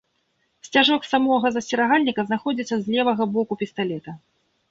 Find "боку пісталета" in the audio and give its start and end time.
3.35-4.11